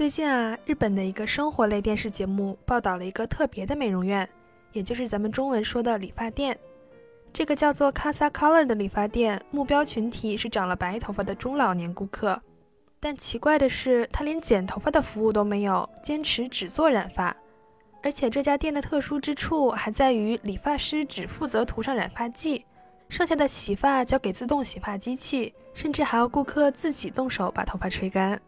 [0.00, 4.26] 最近啊，日本的一个生活类电视节目报道了一个特别的美容院，
[4.72, 6.58] 也就是咱们中文说的理发店。
[7.34, 12.40] 这个叫做 Casa Color 的理发店，目标群体是长了白头发的中老年顾客。
[12.98, 17.36] 但奇怪的是，他连剪头发的服务都没有，坚持只做染发。
[18.02, 22.64] 而且这家店的特殊之处还在于，理发师只负责涂上染发剂，
[23.10, 28.40] 剩下的洗发交给自动洗发机器，甚至还要顾客自己动手把头发吹干。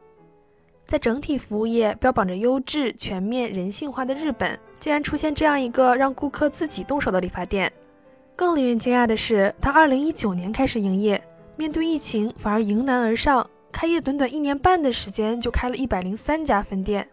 [0.86, 7.72] 在整体服务业标榜着优质、全面、人性化的日本，竟然出现这样一个让顾客自己动手的理发店。
[8.36, 11.22] 更令人惊讶的是，它2019年开始营业，
[11.56, 17.08] 面对疫情反而迎难而上，开业短短一年半的时间就开了一百零三家分店，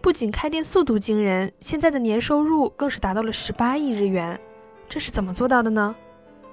[0.00, 4.38] 不仅开店速度惊人，现在的年收入更是达到了十八亿日元。
[4.88, 5.94] 这是怎么做到的呢？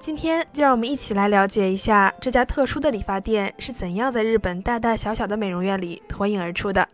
[0.02, 6.88] 今天就让我们一起来了解一下这家特殊的理发店是怎样在日本大大小小的美容院里脱颖而出的。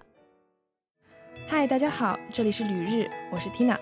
[1.49, 3.79] 嗨，大家好，这里是旅日，我是 Tina。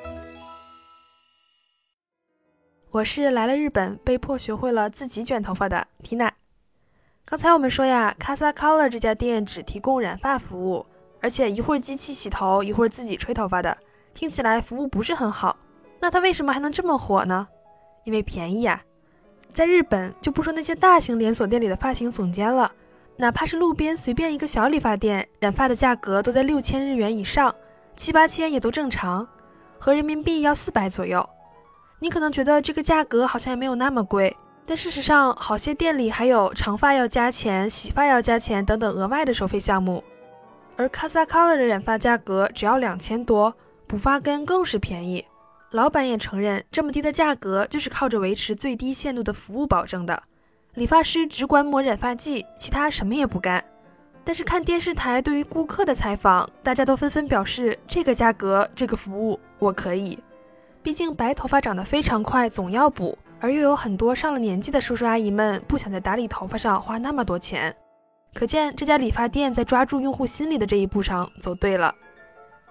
[2.93, 6.31] 我是来了日本被迫学会了自己卷头发的 Tina。
[7.25, 10.87] 刚才我们说呀，Casa Color 这家店只提供染发服务，
[11.21, 13.77] 而且一会儿机器洗头，一会儿自己吹头发的，
[14.15, 15.57] 听起来服务不是很好。
[15.99, 17.49] 那它为什么还能这么火呢？
[18.05, 18.81] 因为便宜呀。
[19.57, 22.71] 在日本，就不说那些大型连锁店里的发型总监了，
[23.17, 27.55] 哪怕是路边随便一个小理发店，染发的价格都在六千日元以上，
[27.97, 29.27] 七八千也都正常，
[29.79, 31.27] 合人民币要四百左右。
[32.01, 40.05] 你可能觉得这个价格好像也没有那么贵，但事实上，好些店里还有长发要加钱、洗发要加钱等等额外的收费项目。
[40.77, 43.55] 而 Casa Color 的染发价格只要两千多，
[43.87, 45.25] 补发根更是便宜。
[45.73, 50.23] 老板也承认，这么低的价格就是靠着维持最低限度的服务保证的。
[50.75, 53.63] 理发师只管抹染发剂，其他什么也不干。
[54.25, 60.19] 但是看电视台对于顾客的采访，大家都纷纷表示，这个价格，这个服务，我可以。
[60.83, 67.75] 毕竟白头发长得非常快，总要补，而又有很多上了年纪的叔叔阿姨们不想在打理头发上花那么多钱。
[68.35, 71.95] 可见这家理发店在抓住用户心理的这一步上走对了。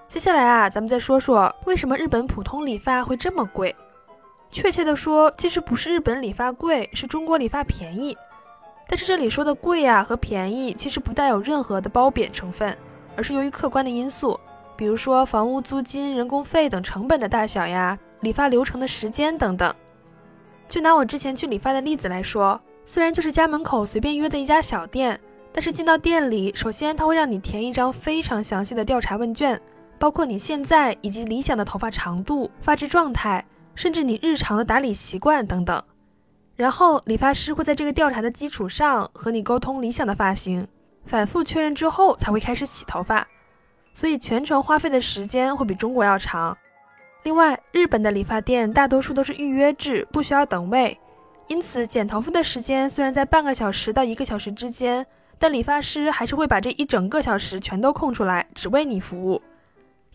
[0.08, 3.76] 接下来啊，咱们再说说为什么日本普通理发会这么贵。
[4.52, 8.16] 确切的说，其实不是日本理发贵，是中国理发便宜。
[8.88, 12.78] 但是这里说的贵啊和便宜，其实不带有任何的褒贬成分，
[13.18, 14.40] 而是由于客观的因素，
[14.78, 19.74] 比如说房屋租金、人工费等成本的大小呀，理发流程的时间等等。
[20.70, 25.20] 就拿我之前去理发的例子来说，虽然就是家门口随便约的一家小店，
[25.52, 29.60] 但是进到店里，首先他会让你填一张非常详细的调查问卷。
[29.98, 33.46] 包括你现在以及理想的头发长度、发质状态，
[33.76, 35.84] 甚至你日常的打理习惯等等。
[36.56, 40.68] 然后理发师会在这个调查的基础上和你沟通理想的发型，
[41.06, 43.28] 反复确认之后才会开始洗头发。
[43.94, 46.58] 所以全程花费的时间会比中国要长。
[47.24, 51.00] 另外，日本的理发店大多数都是预约制，不需要等位，
[51.48, 55.06] 因此剪头发的时间虽然在半个小时到一个小时之间，
[55.40, 59.42] 但理发师还是会把这一整个小时全都空出来，只为你服务。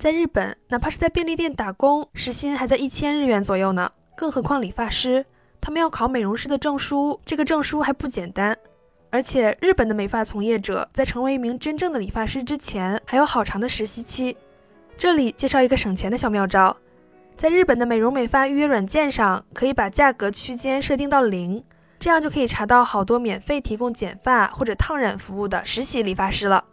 [0.00, 3.92] 在日本，哪怕是在便利店打工，时薪还在一千日元左右呢。
[4.16, 5.26] 更何况理发师，
[5.60, 8.56] 他们要考美容师的证书，这个证书还不简单。
[9.10, 14.34] 而且，日本的美发从业者在成为一名真正的理发师之前，还有好长的实习期。
[14.96, 16.74] 这里介绍一个省钱的小妙招：
[17.36, 21.62] 在日本的美容美发预约软件上，可以把价格区间设定到零，
[21.98, 26.64] 这样就可以查到好多免费提供剪发或者烫染服务的实习理发师了。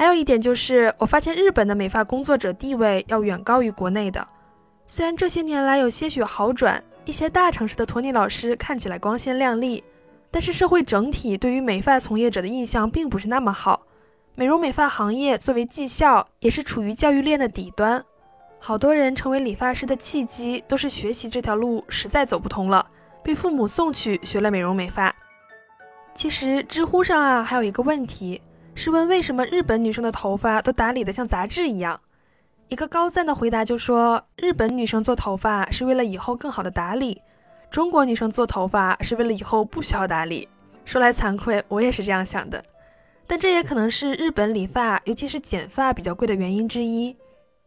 [0.00, 4.26] 还有一点就是，我发现日本的美发工作者地位要远高于国内的。
[4.86, 9.84] 虽然这些年来有些许好转，一些大城市的托尼老师看起来光鲜亮丽，
[10.30, 13.82] 但是社会整体对于美发从业者的印象并不是那么好。
[14.34, 18.02] 美容美发行业作为技校，也是处于教育链的底端。
[18.58, 22.86] 好多人成为理发师的契机，都是学习这条路实在走不通了，
[23.22, 25.14] 被父母送去学了美容美发。
[26.14, 28.40] 其实知乎上啊，还有一个问题。
[28.74, 32.00] 是问为什么日本女生的头发都打理得像杂志一样？
[32.68, 37.20] 一个高赞的回答就说，日本女生做头发是为了以后更好的打理，
[37.70, 40.48] 中国女生做头发是为了以后不需要打理。
[40.84, 42.64] 说来惭愧，我也是这样想的，
[43.26, 47.16] 但这也可能是日本理发，尤其是剪发比较贵的原因之一。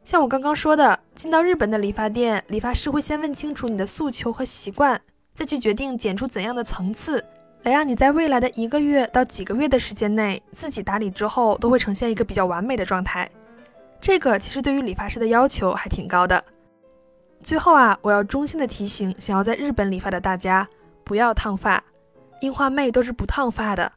[0.03, 4.99] 像我刚刚说的，进到日本的理发店，理发师会先问清楚你的诉求和习惯，
[5.33, 7.23] 再去决定剪出怎样的层次。
[7.63, 13.29] 来让你在未来的一个月到几个月的时间内，自己打理之后都会呈现一个比较完美的状态。
[14.01, 16.43] 这个其实对于理发师的要求还挺高的。
[17.41, 20.67] 最后啊，我要衷心的提醒想要在日本理发的大家，
[21.05, 21.81] 不要烫发。
[22.41, 23.89] 樱花妹都是不烫发的，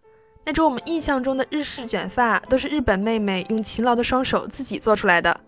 [0.45, 5.41] 那种我们印象中的日式卷发，都是日本妹妹用勤劳的双手自己做出来的。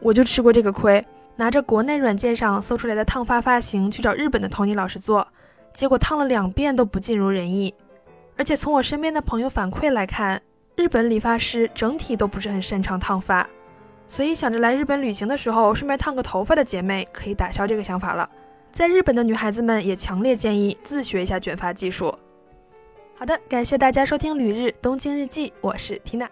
[0.00, 1.04] 我就吃过这个亏，
[1.36, 5.28] 拿着国内软件上搜出来的烫发发型去找日本的 Tony 老师做，
[5.78, 7.72] 结果烫了两遍都不尽如人意。
[8.36, 10.42] 而且从我身边的朋友反馈来看，
[10.74, 13.48] 日本理发师整体都不是很擅长烫发。
[14.08, 18.28] 所以想着来日本旅行的时候顺便烫个头发的姐妹，可以打消这个想法了。
[18.72, 22.12] 在日本的女孩子们也强烈建议自学一下卷发技术。
[23.14, 26.28] 好的，感谢大家收听《旅日东京日记》，我是缇娜。